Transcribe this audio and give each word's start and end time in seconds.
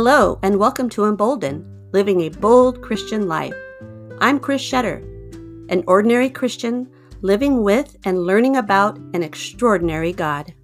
Hello, 0.00 0.38
and 0.44 0.60
welcome 0.60 0.88
to 0.90 1.06
Emboldened, 1.06 1.64
Living 1.92 2.20
a 2.20 2.28
Bold 2.28 2.82
Christian 2.82 3.26
Life. 3.26 3.52
I'm 4.20 4.38
Chris 4.38 4.62
Shetter, 4.62 5.02
an 5.72 5.82
ordinary 5.88 6.30
Christian 6.30 6.88
living 7.22 7.64
with 7.64 7.96
and 8.04 8.22
learning 8.22 8.56
about 8.56 8.96
an 9.12 9.24
extraordinary 9.24 10.12
God. 10.12 10.54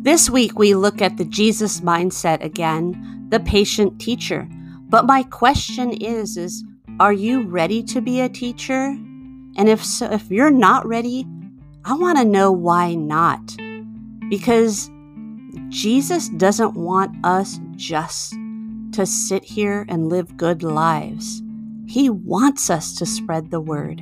This 0.00 0.30
week, 0.30 0.56
we 0.56 0.76
look 0.76 1.02
at 1.02 1.16
the 1.16 1.24
Jesus 1.24 1.80
mindset 1.80 2.44
again, 2.44 3.26
the 3.30 3.40
patient 3.40 4.00
teacher. 4.00 4.48
But 4.88 5.06
my 5.06 5.24
question 5.24 5.92
is, 5.92 6.36
is 6.36 6.62
are 7.00 7.12
you 7.12 7.42
ready 7.42 7.82
to 7.82 8.00
be 8.00 8.20
a 8.20 8.28
teacher? 8.28 8.96
And 9.58 9.68
if 9.68 9.84
so, 9.84 10.06
if 10.12 10.30
you're 10.30 10.52
not 10.52 10.86
ready, 10.86 11.26
I 11.84 11.94
want 11.94 12.16
to 12.18 12.24
know 12.24 12.52
why 12.52 12.94
not. 12.94 13.56
Because 14.30 14.88
Jesus 15.68 16.28
doesn't 16.28 16.74
want 16.74 17.16
us 17.24 17.58
just 17.74 18.34
to 18.92 19.04
sit 19.04 19.42
here 19.42 19.84
and 19.88 20.08
live 20.08 20.36
good 20.36 20.62
lives. 20.62 21.42
He 21.88 22.08
wants 22.08 22.70
us 22.70 22.94
to 22.96 23.06
spread 23.06 23.50
the 23.50 23.60
word. 23.60 24.00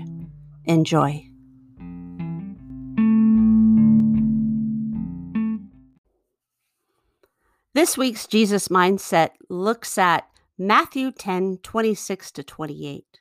Enjoy. 0.67 1.27
This 7.73 7.97
week's 7.97 8.27
Jesus 8.27 8.69
Mindset 8.69 9.31
looks 9.49 9.97
at 9.97 10.29
Matthew 10.59 11.13
10 11.13 11.59
26 11.63 12.31
to 12.33 12.43
28. 12.43 13.21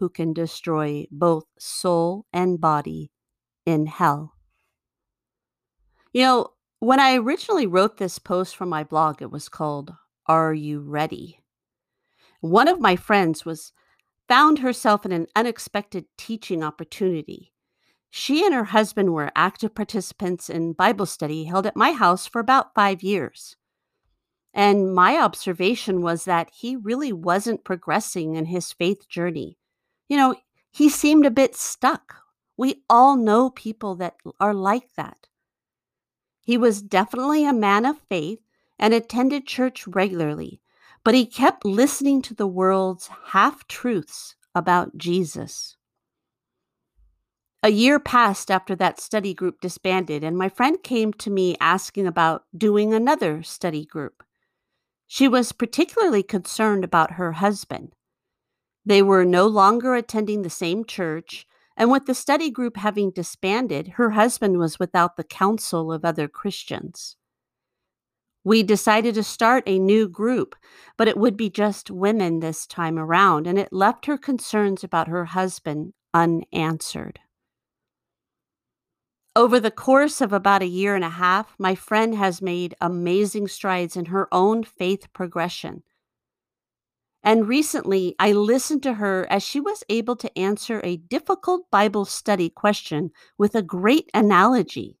who 0.00 0.08
can 0.08 0.32
destroy 0.32 1.06
both 1.12 1.44
soul 1.58 2.26
and 2.32 2.60
body 2.60 3.12
in 3.64 3.86
hell. 3.86 4.34
You 6.12 6.22
know, 6.22 6.48
when 6.80 6.98
I 6.98 7.14
originally 7.14 7.66
wrote 7.66 7.98
this 7.98 8.18
post 8.18 8.56
for 8.56 8.66
my 8.66 8.82
blog, 8.82 9.22
it 9.22 9.30
was 9.30 9.48
called 9.48 9.92
Are 10.26 10.52
You 10.52 10.80
Ready? 10.80 11.38
One 12.40 12.66
of 12.66 12.80
my 12.80 12.96
friends 12.96 13.44
was 13.44 13.72
found 14.26 14.60
herself 14.60 15.04
in 15.04 15.12
an 15.12 15.26
unexpected 15.36 16.06
teaching 16.16 16.64
opportunity. 16.64 17.52
She 18.08 18.44
and 18.44 18.54
her 18.54 18.64
husband 18.64 19.12
were 19.12 19.30
active 19.36 19.74
participants 19.74 20.50
in 20.50 20.72
Bible 20.72 21.06
study 21.06 21.44
held 21.44 21.66
at 21.66 21.76
my 21.76 21.92
house 21.92 22.26
for 22.26 22.40
about 22.40 22.74
5 22.74 23.02
years. 23.02 23.56
And 24.52 24.92
my 24.92 25.16
observation 25.18 26.00
was 26.00 26.24
that 26.24 26.50
he 26.52 26.74
really 26.74 27.12
wasn't 27.12 27.62
progressing 27.62 28.34
in 28.34 28.46
his 28.46 28.72
faith 28.72 29.08
journey. 29.08 29.58
You 30.10 30.16
know, 30.16 30.34
he 30.72 30.88
seemed 30.88 31.24
a 31.24 31.30
bit 31.30 31.54
stuck. 31.54 32.16
We 32.56 32.82
all 32.90 33.16
know 33.16 33.48
people 33.48 33.94
that 33.94 34.16
are 34.40 34.52
like 34.52 34.94
that. 34.96 35.28
He 36.42 36.58
was 36.58 36.82
definitely 36.82 37.46
a 37.46 37.52
man 37.52 37.86
of 37.86 38.00
faith 38.08 38.40
and 38.76 38.92
attended 38.92 39.46
church 39.46 39.86
regularly, 39.86 40.60
but 41.04 41.14
he 41.14 41.26
kept 41.26 41.64
listening 41.64 42.22
to 42.22 42.34
the 42.34 42.48
world's 42.48 43.08
half 43.26 43.68
truths 43.68 44.34
about 44.52 44.98
Jesus. 44.98 45.76
A 47.62 47.68
year 47.68 48.00
passed 48.00 48.50
after 48.50 48.74
that 48.74 48.98
study 48.98 49.32
group 49.32 49.60
disbanded, 49.60 50.24
and 50.24 50.36
my 50.36 50.48
friend 50.48 50.82
came 50.82 51.12
to 51.14 51.30
me 51.30 51.56
asking 51.60 52.08
about 52.08 52.46
doing 52.56 52.92
another 52.92 53.44
study 53.44 53.84
group. 53.84 54.24
She 55.06 55.28
was 55.28 55.52
particularly 55.52 56.24
concerned 56.24 56.82
about 56.82 57.12
her 57.12 57.32
husband. 57.32 57.94
They 58.84 59.02
were 59.02 59.24
no 59.24 59.46
longer 59.46 59.94
attending 59.94 60.42
the 60.42 60.50
same 60.50 60.84
church, 60.84 61.46
and 61.76 61.90
with 61.90 62.06
the 62.06 62.14
study 62.14 62.50
group 62.50 62.76
having 62.76 63.10
disbanded, 63.10 63.88
her 63.96 64.10
husband 64.10 64.58
was 64.58 64.78
without 64.78 65.16
the 65.16 65.24
counsel 65.24 65.92
of 65.92 66.04
other 66.04 66.28
Christians. 66.28 67.16
We 68.42 68.62
decided 68.62 69.14
to 69.16 69.22
start 69.22 69.64
a 69.66 69.78
new 69.78 70.08
group, 70.08 70.56
but 70.96 71.08
it 71.08 71.18
would 71.18 71.36
be 71.36 71.50
just 71.50 71.90
women 71.90 72.40
this 72.40 72.66
time 72.66 72.98
around, 72.98 73.46
and 73.46 73.58
it 73.58 73.72
left 73.72 74.06
her 74.06 74.16
concerns 74.16 74.82
about 74.82 75.08
her 75.08 75.26
husband 75.26 75.92
unanswered. 76.14 77.20
Over 79.36 79.60
the 79.60 79.70
course 79.70 80.20
of 80.20 80.32
about 80.32 80.62
a 80.62 80.66
year 80.66 80.94
and 80.94 81.04
a 81.04 81.10
half, 81.10 81.54
my 81.58 81.74
friend 81.74 82.16
has 82.16 82.42
made 82.42 82.74
amazing 82.80 83.46
strides 83.48 83.96
in 83.96 84.06
her 84.06 84.26
own 84.32 84.64
faith 84.64 85.12
progression. 85.12 85.82
And 87.22 87.48
recently, 87.48 88.14
I 88.18 88.32
listened 88.32 88.82
to 88.84 88.94
her 88.94 89.26
as 89.30 89.42
she 89.42 89.60
was 89.60 89.84
able 89.88 90.16
to 90.16 90.38
answer 90.38 90.80
a 90.82 90.96
difficult 90.96 91.70
Bible 91.70 92.06
study 92.06 92.48
question 92.48 93.10
with 93.36 93.54
a 93.54 93.62
great 93.62 94.10
analogy, 94.14 94.98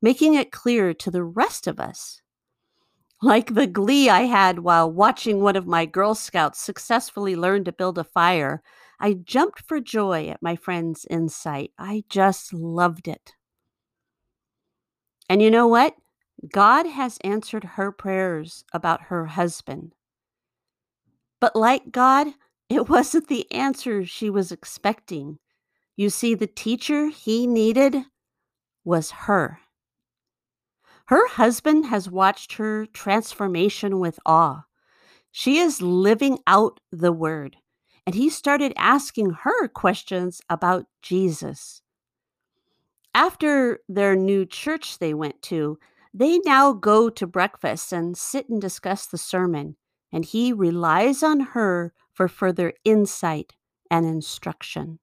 making 0.00 0.34
it 0.34 0.52
clear 0.52 0.94
to 0.94 1.10
the 1.10 1.24
rest 1.24 1.66
of 1.66 1.80
us. 1.80 2.22
Like 3.20 3.54
the 3.54 3.66
glee 3.66 4.08
I 4.08 4.22
had 4.22 4.60
while 4.60 4.90
watching 4.90 5.40
one 5.40 5.56
of 5.56 5.66
my 5.66 5.84
Girl 5.84 6.14
Scouts 6.14 6.60
successfully 6.60 7.34
learn 7.34 7.64
to 7.64 7.72
build 7.72 7.98
a 7.98 8.04
fire, 8.04 8.62
I 9.00 9.14
jumped 9.14 9.62
for 9.66 9.80
joy 9.80 10.28
at 10.28 10.40
my 10.40 10.54
friend's 10.54 11.04
insight. 11.10 11.72
I 11.76 12.04
just 12.08 12.52
loved 12.52 13.08
it. 13.08 13.32
And 15.28 15.42
you 15.42 15.50
know 15.50 15.66
what? 15.66 15.96
God 16.52 16.86
has 16.86 17.18
answered 17.24 17.64
her 17.64 17.90
prayers 17.90 18.64
about 18.72 19.02
her 19.02 19.26
husband. 19.26 19.94
But 21.40 21.54
like 21.54 21.92
God, 21.92 22.28
it 22.68 22.88
wasn't 22.88 23.28
the 23.28 23.50
answer 23.52 24.04
she 24.04 24.28
was 24.28 24.52
expecting. 24.52 25.38
You 25.96 26.10
see, 26.10 26.34
the 26.34 26.46
teacher 26.46 27.08
he 27.08 27.46
needed 27.46 27.96
was 28.84 29.10
her. 29.10 29.60
Her 31.06 31.26
husband 31.28 31.86
has 31.86 32.10
watched 32.10 32.54
her 32.54 32.86
transformation 32.86 33.98
with 33.98 34.20
awe. 34.26 34.64
She 35.32 35.58
is 35.58 35.80
living 35.80 36.38
out 36.46 36.80
the 36.92 37.12
word, 37.12 37.56
and 38.04 38.14
he 38.14 38.28
started 38.28 38.72
asking 38.76 39.30
her 39.42 39.68
questions 39.68 40.40
about 40.50 40.86
Jesus. 41.00 41.82
After 43.14 43.80
their 43.88 44.14
new 44.14 44.44
church 44.44 44.98
they 44.98 45.14
went 45.14 45.40
to, 45.42 45.78
they 46.12 46.38
now 46.40 46.72
go 46.72 47.08
to 47.10 47.26
breakfast 47.26 47.92
and 47.92 48.16
sit 48.16 48.48
and 48.48 48.60
discuss 48.60 49.06
the 49.06 49.18
sermon, 49.18 49.76
and 50.12 50.24
he 50.24 50.52
relies 50.52 51.22
on 51.22 51.40
her 51.40 51.92
for 52.12 52.28
further 52.28 52.72
insight 52.84 53.54
and 53.90 54.06
instruction. 54.06 54.98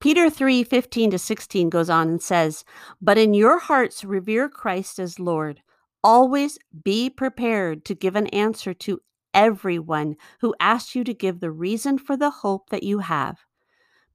Peter 0.00 0.28
3 0.28 0.64
15 0.64 1.12
to 1.12 1.18
16 1.18 1.70
goes 1.70 1.88
on 1.88 2.08
and 2.08 2.22
says, 2.22 2.64
But 3.00 3.16
in 3.16 3.32
your 3.32 3.58
hearts 3.58 4.04
revere 4.04 4.48
Christ 4.48 4.98
as 4.98 5.18
Lord. 5.18 5.62
Always 6.02 6.58
be 6.82 7.08
prepared 7.08 7.84
to 7.86 7.94
give 7.94 8.14
an 8.14 8.26
answer 8.28 8.74
to 8.74 9.00
everyone 9.32 10.16
who 10.40 10.54
asks 10.60 10.94
you 10.94 11.04
to 11.04 11.14
give 11.14 11.40
the 11.40 11.50
reason 11.50 11.98
for 11.98 12.16
the 12.16 12.30
hope 12.30 12.68
that 12.70 12.82
you 12.82 12.98
have 12.98 13.46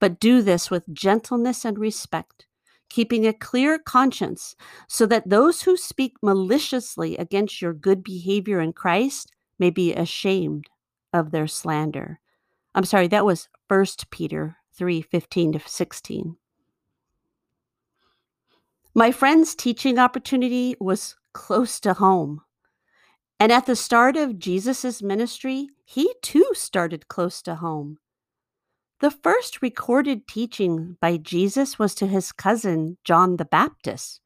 but 0.00 0.18
do 0.18 0.42
this 0.42 0.70
with 0.70 0.92
gentleness 0.92 1.64
and 1.64 1.78
respect, 1.78 2.46
keeping 2.90 3.26
a 3.26 3.32
clear 3.32 3.78
conscience, 3.78 4.54
so 4.88 5.06
that 5.06 5.28
those 5.28 5.62
who 5.62 5.76
speak 5.76 6.14
maliciously 6.22 7.16
against 7.16 7.62
your 7.62 7.72
good 7.72 8.04
behavior 8.04 8.60
in 8.60 8.72
Christ 8.72 9.32
may 9.58 9.70
be 9.70 9.94
ashamed 9.94 10.68
of 11.12 11.30
their 11.30 11.46
slander. 11.46 12.20
I'm 12.74 12.84
sorry, 12.84 13.08
that 13.08 13.24
was 13.24 13.48
1 13.68 13.86
Peter 14.10 14.56
3 14.74 15.00
15 15.02 15.52
to 15.52 15.60
16. 15.64 16.36
My 18.94 19.12
friend's 19.12 19.54
teaching 19.54 19.98
opportunity 19.98 20.76
was 20.80 21.16
close 21.32 21.78
to 21.80 21.94
home. 21.94 22.42
And 23.38 23.52
at 23.52 23.66
the 23.66 23.76
start 23.76 24.16
of 24.16 24.38
Jesus' 24.38 25.00
ministry, 25.00 25.68
he 25.84 26.12
too 26.22 26.50
started 26.54 27.08
close 27.08 27.40
to 27.42 27.54
home. 27.54 27.99
The 29.00 29.10
first 29.10 29.62
recorded 29.62 30.28
teaching 30.28 30.98
by 31.00 31.16
Jesus 31.16 31.78
was 31.78 31.94
to 31.94 32.06
his 32.06 32.32
cousin, 32.32 32.98
John 33.02 33.38
the 33.38 33.46
Baptist. 33.46 34.20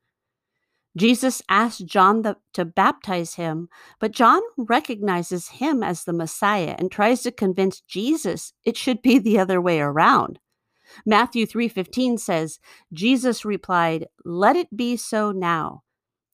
Jesus 0.96 1.42
asked 1.48 1.86
John 1.86 2.22
the, 2.22 2.38
to 2.54 2.64
baptize 2.64 3.34
him, 3.34 3.68
but 4.00 4.10
John 4.10 4.42
recognizes 4.56 5.48
him 5.48 5.84
as 5.84 6.02
the 6.02 6.12
Messiah 6.12 6.74
and 6.76 6.90
tries 6.90 7.22
to 7.22 7.30
convince 7.30 7.82
Jesus 7.82 8.52
it 8.64 8.76
should 8.76 9.00
be 9.00 9.20
the 9.20 9.38
other 9.38 9.60
way 9.60 9.80
around. 9.80 10.40
Matthew 11.06 11.46
3:15 11.46 12.18
says, 12.18 12.58
Jesus 12.92 13.44
replied, 13.44 14.08
"Let 14.24 14.56
it 14.56 14.76
be 14.76 14.96
so 14.96 15.30
now. 15.30 15.82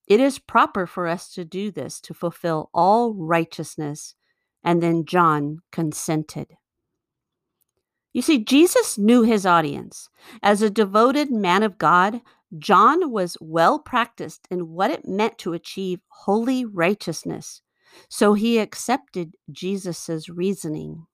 It 0.06 0.19
is 0.19 0.38
proper 0.38 0.87
for 0.87 1.06
us 1.06 1.31
to 1.34 1.44
do 1.44 1.70
this 1.70 2.00
to 2.00 2.14
fulfill 2.14 2.70
all 2.72 3.12
righteousness." 3.14 4.14
And 4.62 4.82
then 4.82 5.04
John 5.04 5.58
consented. 5.72 6.56
You 8.12 8.23
see, 8.23 8.45
Jesus 8.45 8.99
knew 8.99 9.23
his 9.23 9.47
audience. 9.47 10.09
As 10.43 10.62
a 10.62 10.71
devoted 10.71 11.31
man 11.31 11.62
of 11.62 11.79
God, 11.79 12.21
John 12.59 13.12
was 13.12 13.37
well 13.41 13.79
practiced 13.79 14.49
in 14.51 14.71
what 14.71 14.91
it 14.91 15.07
meant 15.07 15.39
to 15.39 15.53
achieve 15.53 16.01
holy 16.09 16.65
righteousness, 16.65 17.62
so 18.09 18.35
he 18.35 18.59
accepted 18.59 19.35
Jesus' 19.51 20.29
reasoning. 20.29 21.07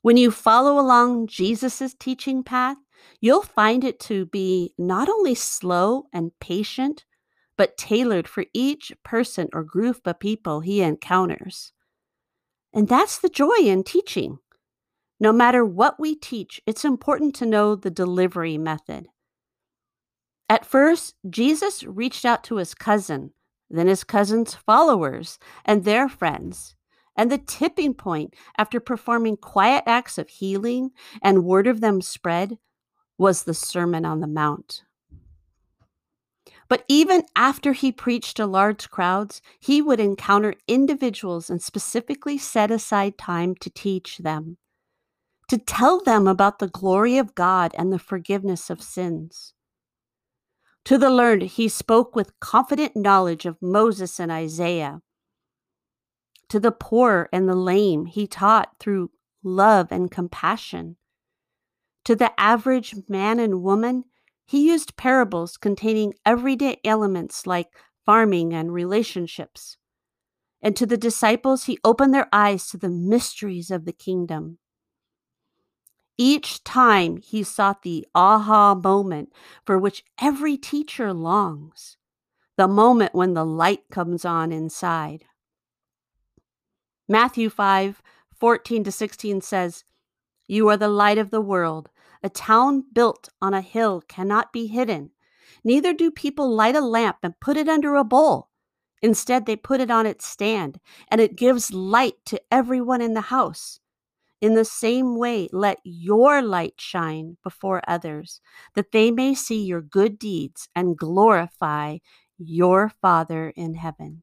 When 0.00 0.16
you 0.16 0.30
follow 0.30 0.78
along 0.80 1.26
Jesus' 1.26 1.94
teaching 1.98 2.42
path, 2.42 2.78
you'll 3.20 3.42
find 3.42 3.84
it 3.84 4.00
to 4.00 4.24
be 4.26 4.72
not 4.78 5.08
only 5.08 5.34
slow 5.34 6.04
and 6.12 6.30
patient, 6.40 7.04
but 7.58 7.76
tailored 7.76 8.28
for 8.28 8.44
each 8.54 8.92
person 9.04 9.48
or 9.52 9.62
group 9.62 10.06
of 10.06 10.18
people 10.20 10.60
he 10.60 10.80
encounters. 10.80 11.72
And 12.72 12.88
that's 12.88 13.18
the 13.18 13.28
joy 13.28 13.56
in 13.60 13.82
teaching. 13.82 14.38
No 15.18 15.32
matter 15.32 15.64
what 15.64 15.98
we 15.98 16.14
teach, 16.14 16.60
it's 16.66 16.84
important 16.84 17.34
to 17.36 17.46
know 17.46 17.74
the 17.74 17.90
delivery 17.90 18.58
method. 18.58 19.08
At 20.48 20.66
first, 20.66 21.14
Jesus 21.28 21.82
reached 21.82 22.24
out 22.24 22.44
to 22.44 22.56
his 22.56 22.74
cousin, 22.74 23.32
then 23.70 23.86
his 23.86 24.04
cousin's 24.04 24.54
followers 24.54 25.38
and 25.64 25.84
their 25.84 26.08
friends. 26.08 26.76
And 27.16 27.32
the 27.32 27.38
tipping 27.38 27.94
point, 27.94 28.34
after 28.58 28.78
performing 28.78 29.38
quiet 29.38 29.84
acts 29.86 30.18
of 30.18 30.28
healing 30.28 30.90
and 31.22 31.44
word 31.44 31.66
of 31.66 31.80
them 31.80 32.02
spread, 32.02 32.58
was 33.16 33.44
the 33.44 33.54
Sermon 33.54 34.04
on 34.04 34.20
the 34.20 34.26
Mount. 34.26 34.82
But 36.68 36.84
even 36.88 37.22
after 37.34 37.72
he 37.72 37.90
preached 37.90 38.36
to 38.36 38.46
large 38.46 38.90
crowds, 38.90 39.40
he 39.58 39.80
would 39.80 40.00
encounter 40.00 40.54
individuals 40.68 41.48
and 41.48 41.62
specifically 41.62 42.36
set 42.36 42.70
aside 42.70 43.16
time 43.16 43.54
to 43.60 43.70
teach 43.70 44.18
them, 44.18 44.58
to 45.48 45.58
tell 45.58 46.02
them 46.02 46.26
about 46.26 46.58
the 46.58 46.68
glory 46.68 47.18
of 47.18 47.34
God 47.34 47.72
and 47.78 47.92
the 47.92 47.98
forgiveness 47.98 48.70
of 48.70 48.82
sins. 48.82 49.54
To 50.86 50.98
the 50.98 51.10
learned, 51.10 51.42
he 51.42 51.68
spoke 51.68 52.14
with 52.14 52.38
confident 52.40 52.96
knowledge 52.96 53.44
of 53.46 53.60
Moses 53.60 54.20
and 54.20 54.30
Isaiah. 54.30 55.02
To 56.48 56.60
the 56.60 56.72
poor 56.72 57.28
and 57.32 57.48
the 57.48 57.56
lame, 57.56 58.06
he 58.06 58.26
taught 58.26 58.70
through 58.78 59.10
love 59.42 59.90
and 59.90 60.10
compassion. 60.10 60.96
To 62.04 62.14
the 62.14 62.38
average 62.40 62.94
man 63.08 63.40
and 63.40 63.62
woman, 63.62 64.04
he 64.44 64.68
used 64.68 64.96
parables 64.96 65.56
containing 65.56 66.14
everyday 66.24 66.80
elements 66.84 67.48
like 67.48 67.68
farming 68.04 68.54
and 68.54 68.72
relationships. 68.72 69.76
And 70.62 70.76
to 70.76 70.86
the 70.86 70.96
disciples, 70.96 71.64
he 71.64 71.78
opened 71.82 72.14
their 72.14 72.28
eyes 72.32 72.68
to 72.68 72.78
the 72.78 72.88
mysteries 72.88 73.72
of 73.72 73.84
the 73.84 73.92
kingdom. 73.92 74.58
Each 76.18 76.64
time 76.64 77.18
he 77.18 77.42
sought 77.42 77.82
the 77.82 78.06
aha 78.14 78.74
moment 78.74 79.32
for 79.64 79.78
which 79.78 80.04
every 80.20 80.56
teacher 80.56 81.12
longs, 81.12 81.96
the 82.56 82.66
moment 82.66 83.14
when 83.14 83.34
the 83.34 83.44
light 83.44 83.82
comes 83.90 84.24
on 84.24 84.50
inside. 84.50 85.24
Matthew 87.08 87.50
5 87.50 88.02
14 88.34 88.84
to 88.84 88.92
16 88.92 89.40
says, 89.40 89.84
You 90.46 90.68
are 90.68 90.76
the 90.76 90.88
light 90.88 91.18
of 91.18 91.30
the 91.30 91.40
world. 91.40 91.90
A 92.22 92.28
town 92.28 92.84
built 92.92 93.28
on 93.40 93.54
a 93.54 93.60
hill 93.60 94.02
cannot 94.08 94.52
be 94.52 94.66
hidden. 94.66 95.10
Neither 95.64 95.92
do 95.92 96.10
people 96.10 96.48
light 96.48 96.76
a 96.76 96.80
lamp 96.80 97.18
and 97.22 97.38
put 97.40 97.56
it 97.56 97.68
under 97.68 97.94
a 97.94 98.04
bowl. 98.04 98.50
Instead, 99.02 99.46
they 99.46 99.56
put 99.56 99.80
it 99.80 99.90
on 99.90 100.06
its 100.06 100.26
stand, 100.26 100.80
and 101.08 101.20
it 101.20 101.36
gives 101.36 101.72
light 101.72 102.14
to 102.26 102.40
everyone 102.50 103.02
in 103.02 103.14
the 103.14 103.20
house. 103.20 103.80
In 104.40 104.54
the 104.54 104.64
same 104.64 105.16
way, 105.16 105.48
let 105.52 105.78
your 105.82 106.42
light 106.42 106.74
shine 106.76 107.38
before 107.42 107.82
others, 107.88 108.40
that 108.74 108.92
they 108.92 109.10
may 109.10 109.34
see 109.34 109.64
your 109.64 109.80
good 109.80 110.18
deeds 110.18 110.68
and 110.74 110.96
glorify 110.96 111.98
your 112.38 112.90
Father 113.00 113.50
in 113.56 113.74
heaven. 113.74 114.22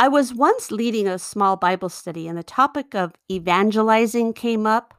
I 0.00 0.08
was 0.08 0.32
once 0.32 0.70
leading 0.70 1.08
a 1.08 1.18
small 1.18 1.56
Bible 1.56 1.88
study, 1.88 2.26
and 2.28 2.38
the 2.38 2.42
topic 2.42 2.94
of 2.94 3.14
evangelizing 3.30 4.32
came 4.32 4.66
up. 4.66 4.94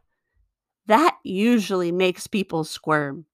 That 0.85 1.17
usually 1.23 1.91
makes 1.91 2.27
people 2.27 2.63
squirm. 2.63 3.25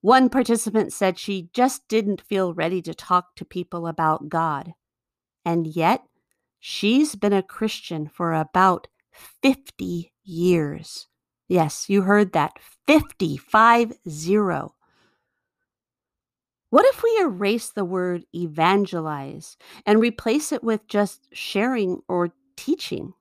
One 0.00 0.28
participant 0.28 0.92
said 0.92 1.18
she 1.18 1.48
just 1.52 1.88
didn't 1.88 2.20
feel 2.20 2.54
ready 2.54 2.82
to 2.82 2.94
talk 2.94 3.34
to 3.36 3.44
people 3.44 3.86
about 3.86 4.28
God. 4.28 4.74
And 5.44 5.66
yet, 5.66 6.02
She's 6.64 7.16
been 7.16 7.32
a 7.32 7.42
Christian 7.42 8.06
for 8.06 8.32
about 8.32 8.86
50 9.42 10.12
years. 10.22 11.08
Yes, 11.48 11.90
you 11.90 12.02
heard 12.02 12.34
that. 12.34 12.52
50, 12.86 13.36
five 13.36 13.92
zero. 14.08 14.76
What 16.70 16.86
if 16.86 17.02
we 17.02 17.18
erase 17.20 17.70
the 17.70 17.84
word 17.84 18.26
evangelize 18.32 19.56
and 19.84 20.00
replace 20.00 20.52
it 20.52 20.62
with 20.62 20.86
just 20.86 21.26
sharing 21.32 22.00
or 22.06 22.28
teaching? 22.56 23.14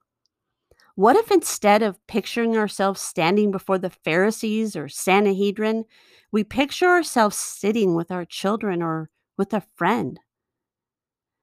What 0.94 1.16
if 1.16 1.32
instead 1.32 1.82
of 1.82 1.98
picturing 2.06 2.56
ourselves 2.56 3.02
standing 3.02 3.50
before 3.50 3.80
the 3.80 3.90
Pharisees 3.90 4.76
or 4.76 4.88
Sanhedrin, 4.88 5.86
we 6.32 6.44
picture 6.44 6.90
ourselves 6.90 7.38
sitting 7.38 7.96
with 7.96 8.12
our 8.12 8.24
children 8.24 8.84
or 8.84 9.10
with 9.36 9.52
a 9.52 9.64
friend? 9.76 10.20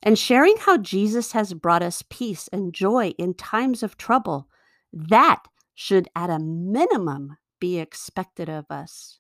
And 0.03 0.19
sharing 0.19 0.56
how 0.59 0.77
Jesus 0.77 1.33
has 1.33 1.55
brought 1.55 1.83
us 1.83 2.03
peace 2.09 2.49
and 2.53 2.73
joy 2.73 3.15
in 3.19 3.35
times 3.35 3.83
of 3.83 3.97
trouble, 3.97 4.49
that 4.93 5.43
should 5.75 6.09
at 6.15 6.31
a 6.31 6.39
minimum 6.39 7.37
be 7.61 7.79
expected 7.79 8.49
of 8.49 8.67
us. 8.71 9.19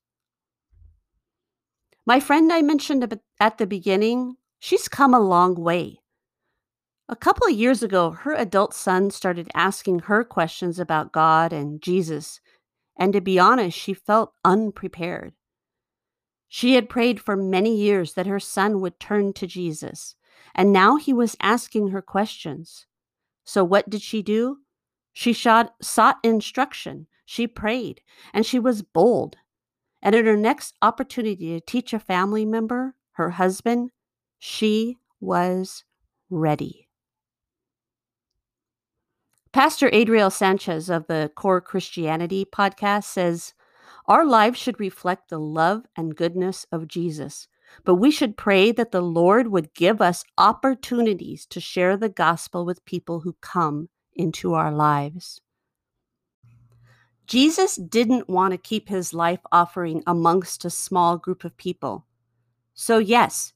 My 2.06 2.20
friend 2.20 2.52
I 2.52 2.62
mentioned 2.62 3.20
at 3.40 3.58
the 3.58 3.66
beginning, 3.66 4.36
she's 4.58 4.88
come 4.88 5.12
a 5.12 5.20
long 5.20 5.54
way. 5.54 5.98
A 7.08 7.16
couple 7.16 7.46
of 7.46 7.54
years 7.54 7.82
ago, 7.82 8.10
her 8.10 8.34
adult 8.34 8.74
son 8.74 9.10
started 9.10 9.48
asking 9.54 10.00
her 10.00 10.24
questions 10.24 10.78
about 10.78 11.12
God 11.12 11.52
and 11.52 11.82
Jesus, 11.82 12.40
and 12.98 13.12
to 13.12 13.20
be 13.20 13.38
honest, 13.38 13.78
she 13.78 13.94
felt 13.94 14.32
unprepared. 14.44 15.32
She 16.48 16.74
had 16.74 16.88
prayed 16.88 17.20
for 17.20 17.36
many 17.36 17.76
years 17.76 18.14
that 18.14 18.26
her 18.26 18.40
son 18.40 18.80
would 18.80 18.98
turn 18.98 19.32
to 19.34 19.46
Jesus, 19.46 20.14
and 20.54 20.72
now 20.72 20.96
he 20.96 21.12
was 21.12 21.36
asking 21.40 21.88
her 21.88 22.02
questions. 22.02 22.86
So, 23.44 23.64
what 23.64 23.88
did 23.88 24.02
she 24.02 24.22
do? 24.22 24.58
She 25.12 25.32
sought 25.32 26.18
instruction, 26.22 27.06
she 27.24 27.46
prayed, 27.46 28.02
and 28.32 28.46
she 28.46 28.58
was 28.58 28.82
bold. 28.82 29.36
And 30.00 30.14
at 30.14 30.26
her 30.26 30.36
next 30.36 30.74
opportunity 30.80 31.58
to 31.58 31.60
teach 31.60 31.92
a 31.92 31.98
family 31.98 32.44
member, 32.44 32.94
her 33.12 33.30
husband, 33.30 33.90
she 34.38 34.96
was 35.20 35.84
ready. 36.30 36.88
Pastor 39.52 39.90
Adriel 39.92 40.30
Sanchez 40.30 40.88
of 40.88 41.06
the 41.08 41.32
Core 41.34 41.60
Christianity 41.60 42.44
podcast 42.44 43.04
says, 43.04 43.54
Our 44.06 44.24
lives 44.24 44.58
should 44.58 44.78
reflect 44.78 45.30
the 45.30 45.40
love 45.40 45.86
and 45.96 46.14
goodness 46.14 46.66
of 46.70 46.86
Jesus 46.86 47.48
but 47.84 47.96
we 47.96 48.10
should 48.10 48.36
pray 48.36 48.72
that 48.72 48.92
the 48.92 49.00
Lord 49.00 49.48
would 49.48 49.74
give 49.74 50.00
us 50.00 50.24
opportunities 50.36 51.46
to 51.46 51.60
share 51.60 51.96
the 51.96 52.08
gospel 52.08 52.64
with 52.64 52.84
people 52.84 53.20
who 53.20 53.36
come 53.40 53.88
into 54.14 54.54
our 54.54 54.72
lives. 54.72 55.40
Jesus 57.26 57.76
didn't 57.76 58.28
want 58.28 58.52
to 58.52 58.58
keep 58.58 58.88
his 58.88 59.12
life 59.12 59.40
offering 59.52 60.02
amongst 60.06 60.64
a 60.64 60.70
small 60.70 61.18
group 61.18 61.44
of 61.44 61.56
people. 61.58 62.06
So, 62.72 62.98
yes, 62.98 63.52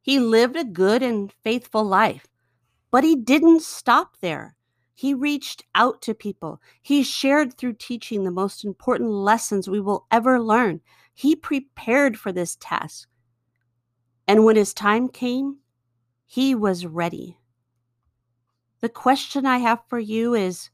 he 0.00 0.18
lived 0.18 0.56
a 0.56 0.64
good 0.64 1.02
and 1.02 1.30
faithful 1.44 1.84
life, 1.84 2.26
but 2.90 3.04
he 3.04 3.14
didn't 3.14 3.60
stop 3.60 4.16
there. 4.20 4.56
He 4.94 5.12
reached 5.12 5.64
out 5.74 6.00
to 6.02 6.14
people. 6.14 6.62
He 6.80 7.02
shared 7.02 7.54
through 7.54 7.74
teaching 7.74 8.24
the 8.24 8.30
most 8.30 8.64
important 8.64 9.10
lessons 9.10 9.68
we 9.68 9.80
will 9.80 10.06
ever 10.10 10.40
learn. 10.40 10.80
He 11.12 11.36
prepared 11.36 12.18
for 12.18 12.32
this 12.32 12.56
task 12.56 13.09
and 14.26 14.44
when 14.44 14.56
his 14.56 14.74
time 14.74 15.08
came, 15.08 15.58
he 16.26 16.54
was 16.54 16.86
ready. 16.86 17.38
The 18.80 18.88
question 18.88 19.44
I 19.44 19.58
have 19.58 19.80
for 19.88 19.98
you 19.98 20.34
is 20.34 20.70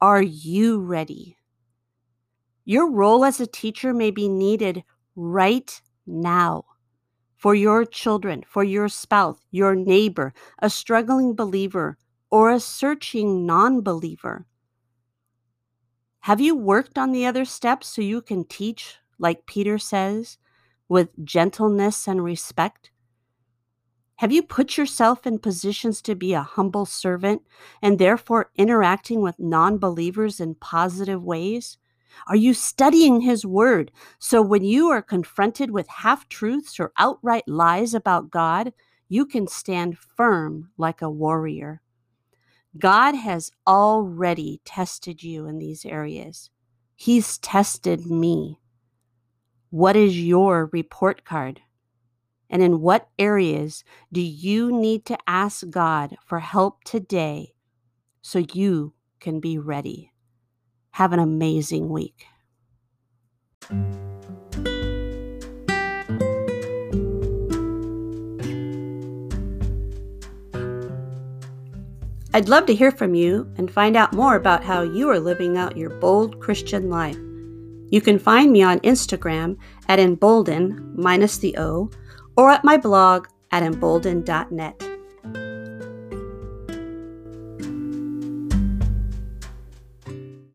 Are 0.00 0.22
you 0.22 0.80
ready? 0.80 1.36
Your 2.64 2.90
role 2.90 3.24
as 3.24 3.40
a 3.40 3.46
teacher 3.46 3.92
may 3.92 4.10
be 4.10 4.28
needed 4.28 4.84
right 5.16 5.80
now 6.06 6.64
for 7.36 7.54
your 7.54 7.84
children, 7.84 8.42
for 8.48 8.64
your 8.64 8.88
spouse, 8.88 9.36
your 9.50 9.74
neighbor, 9.74 10.32
a 10.60 10.70
struggling 10.70 11.34
believer, 11.34 11.98
or 12.30 12.50
a 12.50 12.58
searching 12.58 13.44
non 13.44 13.82
believer. 13.82 14.46
Have 16.20 16.40
you 16.40 16.56
worked 16.56 16.96
on 16.96 17.12
the 17.12 17.26
other 17.26 17.44
steps 17.44 17.88
so 17.88 18.00
you 18.00 18.22
can 18.22 18.44
teach, 18.44 18.96
like 19.18 19.44
Peter 19.44 19.76
says, 19.76 20.38
with 20.88 21.10
gentleness 21.24 22.06
and 22.06 22.22
respect? 22.22 22.90
Have 24.16 24.30
you 24.30 24.42
put 24.42 24.76
yourself 24.76 25.26
in 25.26 25.38
positions 25.40 26.00
to 26.02 26.14
be 26.14 26.34
a 26.34 26.42
humble 26.42 26.86
servant 26.86 27.42
and 27.82 27.98
therefore 27.98 28.50
interacting 28.56 29.22
with 29.22 29.38
non 29.38 29.78
believers 29.78 30.38
in 30.40 30.54
positive 30.54 31.22
ways? 31.22 31.78
Are 32.28 32.36
you 32.36 32.54
studying 32.54 33.20
His 33.20 33.44
Word 33.44 33.90
so 34.20 34.40
when 34.40 34.64
you 34.64 34.88
are 34.88 35.02
confronted 35.02 35.72
with 35.72 35.88
half 35.88 36.28
truths 36.28 36.78
or 36.78 36.92
outright 36.96 37.44
lies 37.48 37.92
about 37.92 38.30
God, 38.30 38.72
you 39.08 39.26
can 39.26 39.48
stand 39.48 39.98
firm 39.98 40.70
like 40.78 41.02
a 41.02 41.10
warrior? 41.10 41.82
God 42.78 43.14
has 43.14 43.50
already 43.66 44.60
tested 44.64 45.22
you 45.22 45.46
in 45.46 45.58
these 45.58 45.84
areas. 45.84 46.50
He's 46.96 47.38
tested 47.38 48.06
me. 48.06 48.60
What 49.74 49.96
is 49.96 50.16
your 50.16 50.70
report 50.72 51.24
card? 51.24 51.60
And 52.48 52.62
in 52.62 52.80
what 52.80 53.08
areas 53.18 53.82
do 54.12 54.20
you 54.20 54.70
need 54.70 55.04
to 55.06 55.18
ask 55.26 55.68
God 55.68 56.16
for 56.24 56.38
help 56.38 56.84
today 56.84 57.54
so 58.22 58.44
you 58.52 58.92
can 59.18 59.40
be 59.40 59.58
ready? 59.58 60.12
Have 60.92 61.12
an 61.12 61.18
amazing 61.18 61.88
week. 61.88 62.24
I'd 72.32 72.48
love 72.48 72.66
to 72.66 72.76
hear 72.76 72.92
from 72.92 73.16
you 73.16 73.52
and 73.56 73.68
find 73.68 73.96
out 73.96 74.12
more 74.12 74.36
about 74.36 74.62
how 74.62 74.82
you 74.82 75.10
are 75.10 75.18
living 75.18 75.58
out 75.58 75.76
your 75.76 75.90
bold 75.98 76.38
Christian 76.38 76.88
life. 76.88 77.18
You 77.90 78.00
can 78.00 78.18
find 78.18 78.52
me 78.52 78.62
on 78.62 78.80
Instagram 78.80 79.56
at 79.88 79.98
emboldened 79.98 80.96
minus 80.96 81.38
the 81.38 81.56
O 81.58 81.90
or 82.36 82.50
at 82.50 82.64
my 82.64 82.76
blog 82.76 83.28
at 83.50 83.62
emboldened.net. 83.62 84.83